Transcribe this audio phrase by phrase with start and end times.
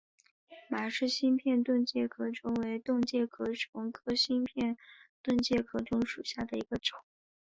[0.67, 4.75] 马氏新片盾介壳虫为盾介壳虫科新片
[5.21, 6.99] 盾介壳虫属下的一个种。